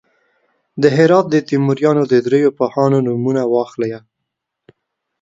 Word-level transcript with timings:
د 0.81 0.83
هرات 0.97 1.25
د 1.29 1.35
تیموریانو 1.49 2.03
د 2.11 2.13
دریو 2.27 2.55
پوهانو 2.57 2.97
نومونه 3.07 3.41
واخلئ. 3.53 3.93